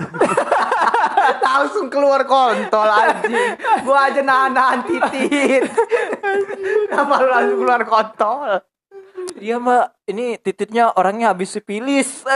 [1.46, 3.54] Langsung keluar kontol anjing.
[3.86, 5.70] Gua aja nahan-nahan titit.
[6.90, 8.66] Kenapa lu langsung keluar kontol
[9.40, 12.28] Iya mbak, ini tititnya orangnya habis sipilis,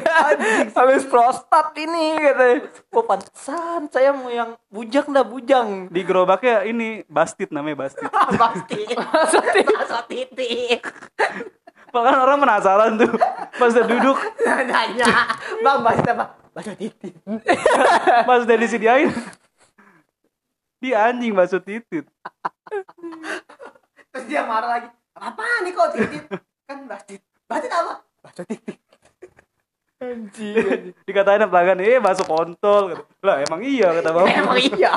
[0.78, 2.70] habis prostat ini katanya.
[2.94, 5.90] Oh pantesan, saya mau yang bujang dah bujang.
[5.90, 8.06] di gerobaknya ini bastit namanya bastit.
[8.10, 10.82] Pasti bakso titit
[11.94, 13.10] bahkan orang penasaran tuh
[13.54, 14.18] pas udah duduk.
[14.42, 15.06] Nanya.
[15.62, 17.14] Bang bakso apa bakso titit
[18.26, 19.10] pas udah disediain.
[20.82, 22.06] Dia anjing bakso titit
[24.14, 26.24] terus dia marah lagi apa nih kok titit
[26.66, 28.78] kan bastit bastit apa bakso titit
[30.04, 30.92] Anjing.
[31.08, 32.92] Dikatain pelanggan, eh masuk kontol.
[32.92, 34.36] Kata, Lah emang iya kata bapak.
[34.36, 34.92] Emang iya.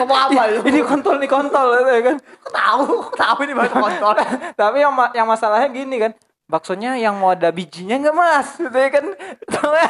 [0.00, 0.58] Ngomong apa lu?
[0.64, 2.16] Ini kontol nih kontol ya kan.
[2.16, 2.84] Kok tahu?
[3.12, 4.14] Kok tahu ini bahasa kontol?
[4.56, 6.12] Tapi yang ma- yang masalahnya gini kan.
[6.50, 8.48] Baksonya yang mau ada bijinya enggak mas?
[8.58, 9.04] Gitu ya kan?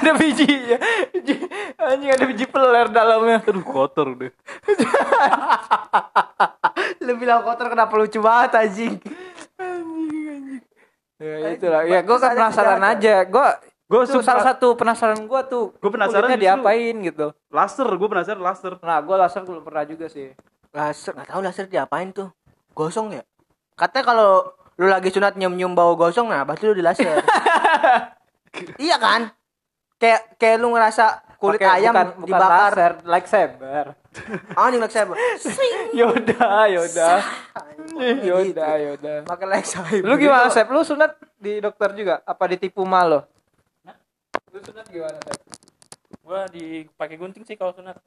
[0.03, 0.79] Ada bijinya
[1.11, 1.35] biji,
[1.91, 3.43] anjing ada biji peler dalamnya.
[3.43, 4.31] Aduh kotor udah.
[7.05, 8.95] Lu bilang kotor kenapa lucu banget anjing?
[11.23, 11.83] ya itulah.
[11.87, 13.15] Ya gue kan penasaran aja.
[13.27, 13.49] Gue
[13.93, 15.77] Gue itu salah satu penasaran gue tuh.
[15.77, 17.37] Gua penasaran kulitnya diapain gitu.
[17.53, 18.81] Laser, gue penasaran laser.
[18.81, 20.33] nah gue laser belum pernah juga sih.
[20.73, 22.33] Laser, nggak tahu laser diapain tuh?
[22.73, 23.23] Gosong ya?
[23.77, 24.31] Katanya kalau
[24.77, 27.21] lu lagi sunat nyium-nyium bau gosong, nah berarti lu di laser.
[28.83, 29.33] iya kan?
[29.97, 31.05] Kayak kayak lu ngerasa
[31.37, 32.73] kulit Pakai- ayam bukan, bukan dibakar.
[32.73, 33.85] laser like saber
[34.55, 35.15] Anjing like saber.
[35.99, 37.11] Yoda Yoda
[37.83, 38.23] Gitu.
[38.25, 40.03] Yoda Yoda Pakai like saber.
[40.03, 43.27] lu gimana Sep lu sunat di dokter juga apa ditipu malo
[44.49, 45.39] lu sunat gimana Sep
[46.21, 47.99] Gua dipakai gunting sih kalau sunat.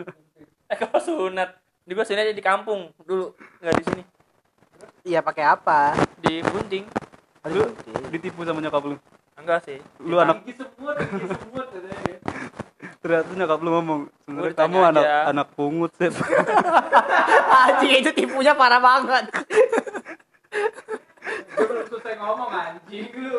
[0.72, 1.48] eh kalau sunat,
[1.80, 4.02] di gua sunat di kampung dulu, nggak di sini.
[5.04, 5.92] Iya pakai apa?
[6.16, 6.88] Di gunting.
[7.52, 7.68] Lu
[8.08, 8.96] ditipu sama nyokap lu.
[9.36, 9.76] Enggak sih.
[10.00, 12.16] Lu anak gigi semut semut katanya.
[13.04, 15.28] ternyata nyokap lu ngomong, sebenarnya kamu anak aja.
[15.28, 16.16] anak pungut, Sep.
[17.68, 19.28] Anjing itu tipunya parah banget.
[21.52, 23.38] Gua belum selesai ngomong anjing lu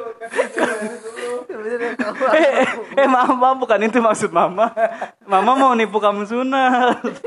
[2.30, 4.70] eh, eh, eh, mama bukan itu maksud mama.
[5.26, 7.02] Mama mau nipu kamu sunat.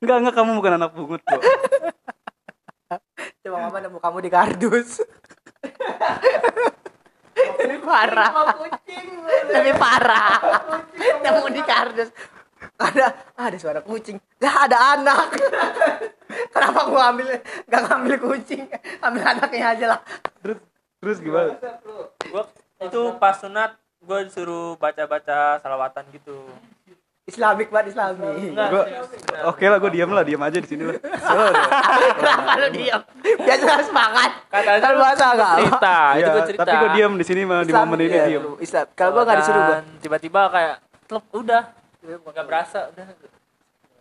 [0.00, 1.40] Enggak, enggak kamu bukan anak pungut kok.
[3.60, 5.04] Mama nemu kamu di kardus.
[7.60, 8.32] Lebih parah.
[9.52, 10.40] Lebih parah.
[11.20, 12.08] Nemu di kardus.
[12.80, 14.16] Ada ada suara kucing.
[14.40, 15.36] Lah ada anak.
[16.50, 17.36] Kenapa gua ambil
[17.68, 18.64] gak ngambil kucing?
[19.04, 20.00] Ambil anaknya aja lah.
[20.40, 20.58] Terus
[21.00, 21.60] terus gimana?
[22.32, 22.48] Gua
[22.80, 26.48] itu pas sunat gua disuruh baca-baca salawatan gitu.
[27.30, 28.34] Islamik banget Islamik.
[28.50, 28.84] Enggak, Gua.
[29.46, 30.98] Oke lah, gue diam lah, diam aja di sini lah.
[32.12, 33.00] Kenapa lu diam?
[33.22, 34.30] Biasa harus semangat.
[34.50, 35.56] Katanya Kan lu bahasa agama.
[35.56, 36.62] cerita, itu Iya, gua cerita.
[36.62, 38.42] tapi gue diam di sini mah di momen ini iya, diam.
[38.58, 38.84] Islam.
[38.92, 39.72] Kalau gua gak disuruh gua.
[39.72, 40.74] Dan tiba-tiba kayak
[41.06, 41.62] klub udah
[42.00, 43.06] nggak berasa udah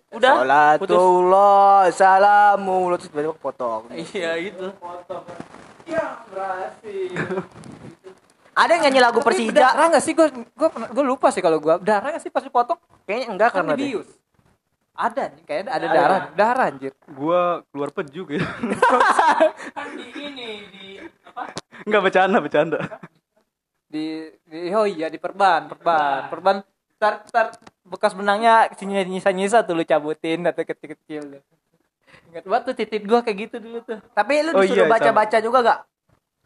[0.10, 0.34] udah
[0.80, 3.84] putus Salatullah, salamu, terus tiba-tiba potong.
[3.94, 4.72] iya gitu
[5.86, 7.14] ya berhasil
[8.60, 9.50] Ada yang nyanyi lagu Tapi Persija?
[9.50, 12.76] berdarah nggak sih gue gue gue lupa sih kalau gue berdarah nggak sih pas dipotong
[13.04, 13.82] Kayaknya enggak kan karena deh.
[13.82, 14.10] dibius
[14.94, 15.96] ada nih kayaknya ada Ada.
[15.96, 18.44] darah darah anjir Gue keluar peju gitu.
[19.72, 22.80] kan di ini di apa Enggak bercanda, bercanda.
[23.88, 24.06] di,
[24.44, 26.58] di oh iya di perban perban perban
[26.96, 31.24] tar tar bekas benangnya sini nyisa nyisa tuh lu cabutin atau kecil kecil
[32.28, 35.38] ingat banget tuh titik gue kayak gitu dulu tuh Tapi lu Oh disuruh iya, baca-baca
[35.40, 35.80] juga gak?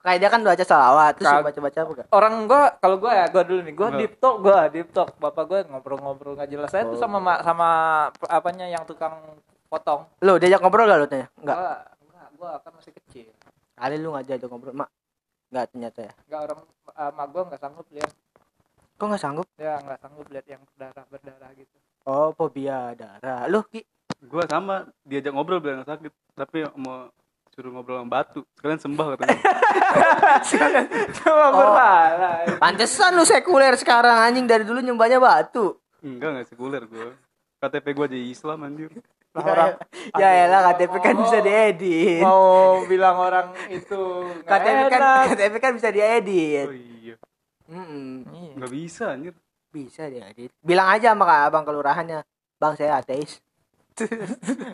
[0.03, 2.07] Kayak dia kan baca salawat, terus suruh baca-baca apa gak?
[2.11, 3.99] orang gue kalau gue ya gue dulu nih gue Enggak.
[4.01, 7.01] deep talk gue deep talk bapak gue ngobrol-ngobrol nggak jelas saya tuh Oh.
[7.01, 7.67] sama ma- sama
[8.27, 9.15] apanya yang tukang
[9.65, 11.27] potong Lu diajak ngobrol gak lu tanya?
[11.35, 11.55] Enggak.
[11.55, 11.71] Gua
[12.03, 13.27] enggak gue kan masih kecil
[13.73, 14.89] Kali lu ngajak diajak ngobrol, Mak.
[15.49, 16.13] Enggak ternyata ya.
[16.21, 16.59] Enggak orang
[16.91, 18.11] uh, mak gue nggak sanggup lihat
[18.93, 19.47] Kok gak sanggup?
[19.55, 23.47] ya nggak sanggup lihat yang berdarah berdarah gitu Oh, fobia darah.
[23.47, 23.79] Lu, Ki.
[24.19, 27.07] Gue sama diajak ngobrol bilang sakit, tapi mau
[27.53, 28.41] suruh ngobrol sama batu.
[28.57, 29.37] Sekalian sembah katanya.
[31.21, 35.77] cuma berhala Pantesan lu sekuler sekarang anjing dari dulu nyembahnya batu.
[36.01, 37.13] Enggak, enggak sekuler gue.
[37.61, 38.89] KTP gue aja Islam anjir.
[39.33, 39.71] Lah, orang
[40.21, 42.21] Ya elah KTP kan bisa diedit.
[42.21, 45.01] mau bilang orang itu nggak KTP kan.
[45.33, 46.67] KTP kan bisa diedit.
[46.69, 47.15] Oh iya.
[47.65, 48.29] Mm-mm.
[48.29, 48.51] Iya.
[48.61, 49.33] Enggak bisa anjir.
[49.73, 50.53] Bisa diedit.
[50.61, 52.21] Bilang aja sama Kak abang kelurahannya.
[52.61, 53.41] Bang saya ateis.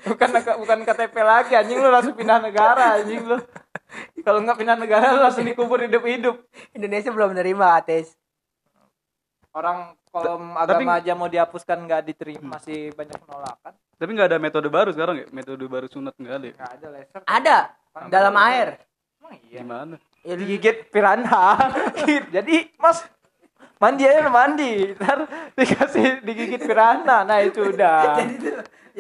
[0.06, 3.38] Bukan bukan KTP lagi anjing lu langsung pindah negara anjing lu
[4.22, 6.36] kalau nggak pindah negara lu langsung dikubur hidup hidup
[6.72, 8.16] Indonesia belum menerima ateis.
[9.50, 14.40] orang kalau tapi- agama aja mau dihapuskan nggak diterima masih banyak penolakan Tapi enggak ada
[14.40, 15.28] metode baru sekarang ya?
[15.30, 16.46] Metode baru sunat enggak ada.
[16.46, 16.54] ya?
[16.56, 17.58] nggak ada laser Ada
[18.08, 18.68] dalam air.
[19.20, 19.96] Emang iya Gimana?
[20.22, 21.58] Ya, di- digigit piranha
[22.36, 23.04] jadi mas
[23.76, 25.24] mandi aja mandi ntar
[25.56, 28.36] dikasih digigit piranha nah itu udah jadi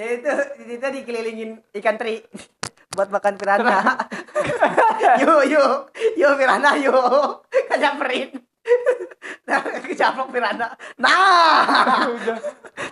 [0.05, 2.23] itu jadi itu itu dikelilingin ikan teri.
[2.95, 3.95] Buat makan piranha.
[5.21, 5.73] Yuk yuk.
[6.17, 7.45] Yuk piranha yuk.
[7.69, 8.49] Kejamperin
[9.49, 10.67] nah kecaplok piranha.
[11.01, 12.05] Nah.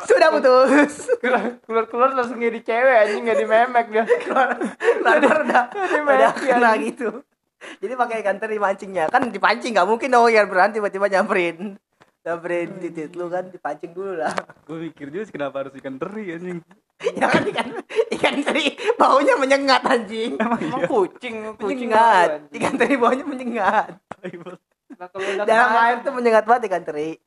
[0.10, 1.14] Sudah putus.
[1.22, 4.04] Keluar keluar langsung jadi cewek anjing nggak di memek dia.
[4.26, 5.64] Keluar keluar udah.
[6.02, 7.22] udah kena gitu.
[7.82, 9.06] Jadi pakai ikan teri mancingnya.
[9.14, 11.78] Kan dipancing nggak mungkin dong ikan piranha tiba-tiba nyamperin.
[12.26, 14.34] Nyamperin titit lu kan dipancing dulu lah.
[14.66, 16.60] Gue mikir juga kenapa harus ikan teri anjing.
[16.98, 17.68] Ya kan ikan
[18.18, 20.34] ikan teri baunya menyengat anjing.
[20.42, 22.28] Emang kucing kucing menyengat.
[22.42, 22.58] anjing?
[22.58, 23.90] ikan teri baunya menyengat.
[24.98, 27.22] Nah, kalau dalam air tuh menyengat banget ikan teri.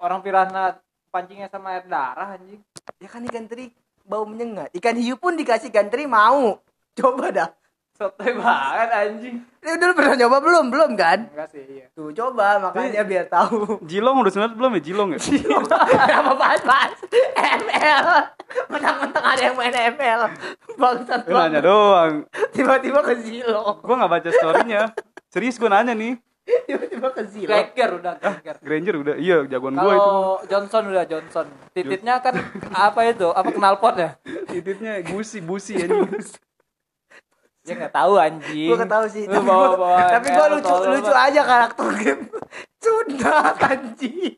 [0.00, 0.80] Orang piranha
[1.12, 2.64] pancingnya sama air darah anjing.
[2.96, 3.76] Ya kan ikan teri
[4.08, 4.72] bau menyengat.
[4.72, 6.56] Ikan hiu pun dikasih ikan teri mau.
[6.96, 7.48] Coba dah
[8.00, 9.36] sotoy banget anjing.
[9.60, 10.64] Lu dulu pernah nyoba belum?
[10.72, 11.28] Belum kan?
[11.28, 11.86] Enggak sih iya.
[11.92, 13.76] Tuh coba makanya biar tahu.
[13.84, 14.80] Jilong udah sunat belum ya?
[14.80, 15.18] Jilong ya?
[16.08, 16.96] Kenapa bahas-bahas
[17.36, 18.04] ML
[18.72, 20.20] Mentang-mentang ada yang main ML
[20.80, 21.68] Bangsat Gue nanya banget.
[21.68, 22.12] doang.
[22.56, 24.82] Tiba-tiba ke Zilo Gue nggak baca storynya.
[25.28, 26.16] Serius gue nanya nih.
[26.66, 30.00] Tiba-tiba ke Zilo Gregor udah Gregor Granger udah, iya jagoan gue itu.
[30.00, 31.46] kalau Johnson udah Johnson.
[31.76, 32.32] Tititnya kan
[32.72, 33.28] apa itu?
[33.28, 34.16] Apa knalpot ya?
[34.48, 36.08] Titiknya busi, busi anjing.
[37.70, 38.66] ya nggak tahu anjing.
[38.66, 41.26] Gue gak tau sih Lu Tapi bawa- gue bawa tapi gua lucu tolol lucu banget.
[41.26, 42.22] aja karakter game.
[42.82, 44.34] Sunat anjing.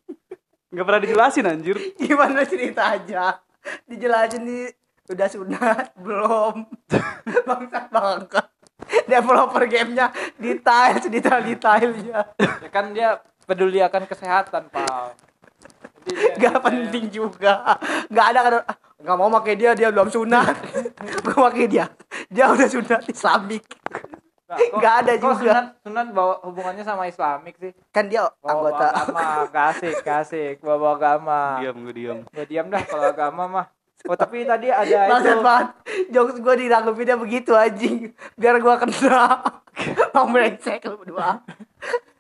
[0.69, 1.77] Gak pernah dijelasin anjir.
[1.95, 3.41] Gimana cerita aja
[3.85, 4.59] Dijelasin di
[5.05, 6.65] Udah sunat Belum.
[7.49, 8.47] Bangsat banget
[9.05, 14.67] Developer gamenya Detail Sedetail-detailnya ya kan dia peduli akan kesehatan
[16.03, 17.79] Jadi dia- Gak penting juga.
[18.09, 18.41] Gak ada
[19.03, 20.55] kan ah, Gak mau pakai dia Dia belum sunat.
[21.25, 21.87] Gue pakai dia.
[22.29, 23.67] Dia udah sunat Islamik
[24.47, 25.41] Nah, kok- Gak ada kok juga.
[25.41, 27.73] sunat sunat bawa hubungannya sama Islamik sih?
[27.89, 28.85] Kan dia bawa, anggota.
[28.85, 31.41] bawa agama kasih kasih bawa bawa agama.
[31.57, 32.19] Diam, gue diam.
[32.23, 33.67] gue diam dah kalau agama mah.
[34.05, 35.69] Oh tapi tadi ada Bangsat itu banget.
[36.13, 38.13] Jokes gue diranggupinnya begitu anjing.
[38.37, 39.41] Biar gue kena.
[40.13, 41.41] Mau brengsek lu berdua.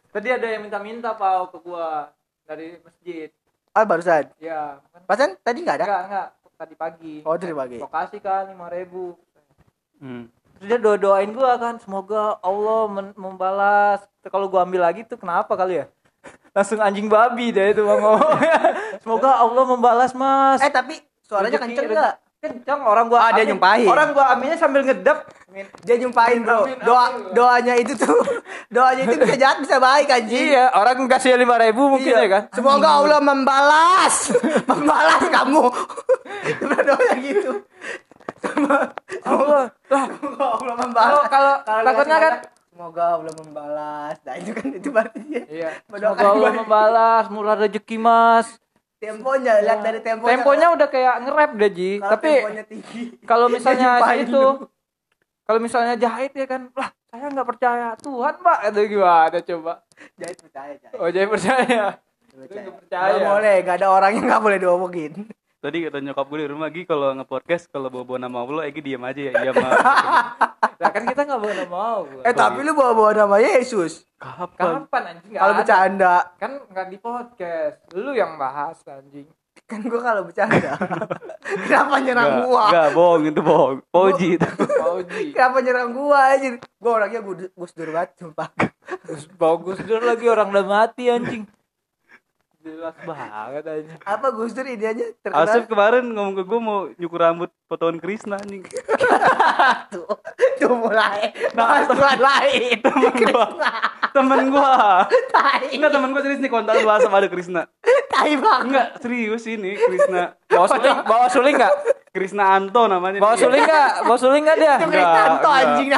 [0.08, 2.08] Tadi ada yang minta-minta pau ke gua
[2.44, 3.28] dari masjid.
[3.72, 4.32] Ah barusan?
[4.36, 5.84] Ya kan Pasan tadi gak ada?
[5.84, 6.28] Enggak enggak
[6.62, 7.14] tadi pagi.
[7.26, 7.76] Oh tadi pagi?
[7.82, 9.18] Lokasi kan lima ribu.
[9.98, 10.30] Hmm.
[10.58, 12.86] terus dia doa doain gua kan semoga Allah
[13.18, 14.06] membalas.
[14.22, 15.86] Kalau gua ambil lagi tuh kenapa kali ya?
[16.54, 18.58] Langsung anjing babi deh itu mau ngomongnya
[19.02, 20.62] semoga Allah membalas mas.
[20.62, 22.14] Eh tapi suaranya kenceng rezeki- gak?
[22.42, 23.86] Kenceng orang gua Ah, dia amin- nyumpahin.
[23.86, 25.62] orang gua aminnya sambil ngedap Amin.
[25.80, 26.82] Dia nyumpahin bro Amin, amin.
[26.82, 28.18] Doa Doanya itu tuh
[28.74, 32.18] Doanya itu bisa jahat bisa baik anjing iya orang kasih lima ribu mungkin Iya.
[32.18, 34.34] ya kan Semoga Allah membalas,
[34.70, 35.64] membalas kamu.
[36.52, 37.52] Sebenarnya doanya gitu.
[39.22, 41.26] Allah lah Semoga Allah kalau membalas.
[41.28, 44.16] kalau Kalau takutnya kan kata, Semoga Allah membalas.
[44.18, 45.42] Nah itu kan itu berarti dia.
[45.46, 48.48] iya semoga Allah membalas murah rezeki mas
[49.02, 50.30] Temponya lihat dari temponya.
[50.30, 52.32] temponya udah kayak nge-rap deh Ji kalau tapi
[53.26, 54.42] kalau misalnya itu
[55.42, 59.72] kalau misalnya jahit ya kan lah saya nggak percaya Tuhan mbak itu gimana coba
[60.16, 60.96] Jahit percaya, jahit.
[60.96, 61.84] oh jadi percaya
[62.32, 62.62] Percaya.
[62.62, 63.10] nggak percaya.
[63.12, 65.12] Nggak boleh, gak ada orang yang gak boleh diomongin.
[65.62, 68.98] Tadi kata nyokap gue di rumah Gi kalau nge-podcast kalau bawa-bawa nama Allah Egi diam
[69.06, 69.32] aja ya.
[69.46, 69.70] Iya mah.
[70.82, 72.22] lah kan kita nggak boleh mau gua.
[72.26, 74.02] Eh tapi lu bawa-bawa nama Yesus.
[74.18, 74.82] Kapan?
[74.90, 79.30] kapan anjing nggak Kalau bercanda, kan nggak di podcast lu yang bahas anjing
[79.70, 80.74] kan gua kalau bercanda.
[81.70, 82.64] Kenapa nyerang Enggak, gua?
[82.66, 83.78] enggak bohong itu bohong.
[83.86, 84.48] Poji itu.
[84.66, 86.48] Pauji Kenapa nyerang gua aja?
[86.82, 88.50] Gua orangnya gus gus dur banget sumpah.
[89.38, 91.46] Bagus dur lagi orang udah mati anjing
[92.62, 97.18] jelas banget anjing Apa Gus Dur ini aja terkenal kemarin ngomong ke gue mau nyukur
[97.18, 98.62] rambut potongan Krisna anjing.
[99.92, 100.06] tuh,
[100.60, 102.76] tuh mulai bahas Tuhan lain.
[102.84, 103.46] Temen gua.
[104.16, 104.52] Temen.
[105.32, 107.62] Tai, Enggak temen gua serius nih kontak lu asap ada Krisna.
[108.12, 108.68] tai banget.
[108.68, 110.36] Enggak, serius ini Krisna.
[110.52, 111.74] bawa suling bawa suling nggak
[112.12, 113.18] Krisna Anto namanya.
[113.24, 115.64] bawa suling nggak bawa suling nggak dia Itu Enggak, Kristanto enggak.
[115.64, 115.90] anjing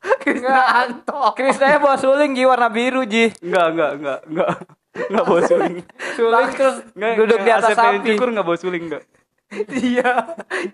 [0.00, 1.20] Kristanto.
[1.34, 4.50] Krisnanya bawa suling Ji warna biru Ji Enggak, enggak, enggak, enggak.
[5.08, 5.76] Enggak bawa suling.
[6.16, 9.04] suling terus Enggak, duduk di atas sapi cukur enggak bawa suling enggak.
[9.48, 10.10] Dia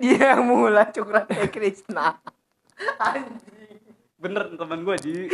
[0.03, 2.19] dia yang mulai cukuran kayak Krishna.
[2.99, 3.79] Anjing.
[4.19, 5.31] Bener temen gua Ji.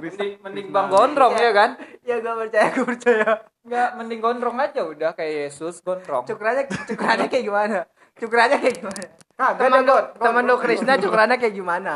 [0.00, 3.30] mending, mending bang gondrong ya kan Ya gak percaya, gue percaya.
[3.60, 7.78] nggak mending gondrong aja udah kayak Yesus gondrong Cukurannya cukurannya kayak gimana?
[8.16, 9.04] Cukurannya kayak gimana?
[9.36, 11.94] Nah, teman lo, teman lo Krishna cukurannya kayak gimana?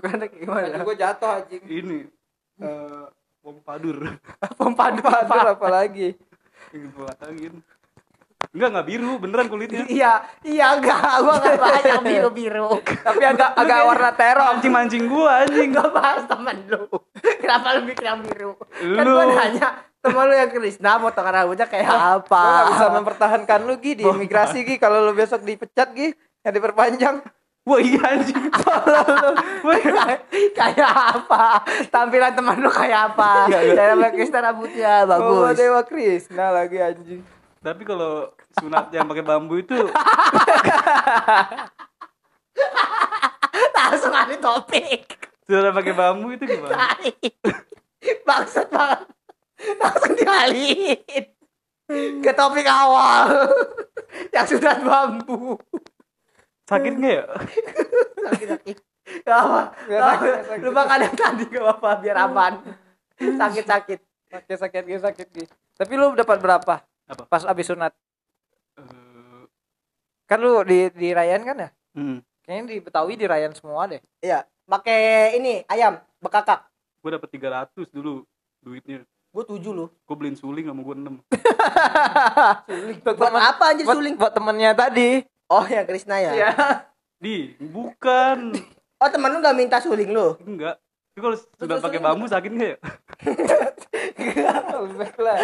[0.00, 0.80] Kayak gimana?
[0.80, 1.98] gue jatuh anjing Ini
[2.62, 3.04] eh
[3.42, 3.98] bom padur.
[4.54, 5.04] Pompa Aduh,
[5.58, 6.14] apa lagi
[7.26, 7.58] Angin.
[8.52, 9.88] Enggak, enggak biru, beneran kulitnya.
[9.88, 10.12] Iya,
[10.44, 12.68] iya enggak, gua enggak bahas yang biru-biru.
[13.00, 15.72] tapi agak agak warna terong Mancing-mancing gua anjing.
[15.72, 16.84] Enggak bahas temen lu.
[17.40, 18.52] Kenapa lu mikir yang biru?
[18.76, 19.16] Kan Lu.
[19.16, 19.68] gua nanya,
[20.04, 22.28] temen lu yang Krishna potongan rambutnya kayak apa?
[22.44, 26.12] Gua gak bisa mempertahankan lu Gi di imigrasi Gi kalau lu besok dipecat Gi
[26.44, 27.16] yang diperpanjang
[27.62, 28.34] Wah, iya anjing.
[29.62, 30.20] kayak
[30.50, 31.62] kayak apa?
[31.94, 33.46] Tampilan teman lu kayak apa?
[33.46, 35.62] Cara pakai Krishna rambutnya Bawa bagus.
[35.62, 37.22] Dewa Krishna lagi anjing
[37.62, 39.78] Tapi kalau sunat yang pakai bambu itu
[43.72, 45.06] Langsung ada topik.
[45.46, 46.98] sunat yang pakai bambu itu gimana?
[48.26, 49.06] Bangsat banget.
[49.78, 51.24] Langsung dialihin.
[52.18, 53.30] Ke topik awal.
[54.34, 55.54] Yang sudah bambu.
[56.64, 57.24] Sakit nggak ya?
[58.24, 58.76] Sakit-sakit.
[59.22, 59.60] Gak apa.
[59.82, 60.62] Gak sakit, gak sakit.
[60.62, 62.52] Lu makan yang tadi gak apa-apa biar aman.
[63.18, 63.98] Sakit-sakit.
[64.32, 65.44] sakit sakit sakit sakit Gi.
[65.74, 67.22] tapi lu dapat berapa Apa?
[67.28, 67.92] pas abis sunat
[68.72, 69.42] Eh,
[70.24, 72.18] kan lu di di Rayan kan ya hmm.
[72.40, 76.64] kayaknya di Betawi di Rayan semua deh Iya, pakai ini ayam bekakak.
[76.98, 78.24] gue dapet 300 dulu
[78.58, 79.88] duitnya Gue tujuh loh.
[79.92, 81.04] gue beliin suling sama gue 6
[83.04, 84.14] Buat Buat temen- apa anjir buat, suling?
[84.16, 85.08] buat temennya tadi
[85.50, 86.32] Oh ya Krisna ya.
[86.34, 86.50] Iya.
[87.22, 88.50] di bukan
[88.98, 90.34] Oh temen lu gak minta suling lu?
[90.42, 90.78] enggak
[91.12, 92.78] tapi kalau sudah pakai bambu sakit nggak ya
[94.96, 95.36] Baik lah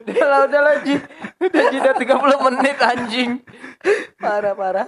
[0.00, 0.98] udah lah udah lah Ji
[1.38, 3.30] udah Ji udah 30 menit anjing
[4.18, 4.86] Parah parah.